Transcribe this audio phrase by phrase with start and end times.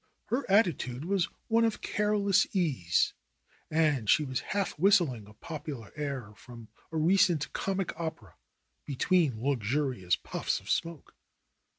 [0.29, 3.13] Her attitude was one of careless ease
[3.69, 8.33] and she was half whistling a popular air from a recent comic opera
[8.87, 11.13] between luxurious puffs of smoke.